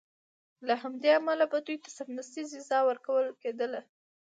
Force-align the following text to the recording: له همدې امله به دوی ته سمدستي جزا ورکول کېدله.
له 0.67 0.73
همدې 0.81 1.09
امله 1.19 1.45
به 1.51 1.57
دوی 1.65 1.77
ته 1.83 1.89
سمدستي 1.97 2.41
جزا 2.51 2.79
ورکول 2.85 3.25
کېدله. 3.41 3.81